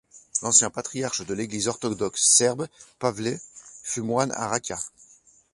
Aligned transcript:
L'ancien 0.41 0.71
patriarche 0.71 1.23
de 1.27 1.35
l'église 1.35 1.67
orthodoxe 1.67 2.23
serbe, 2.25 2.67
Pavle, 2.97 3.39
fut 3.83 4.01
moine 4.01 4.31
à 4.31 4.47
Rača. 4.47 4.79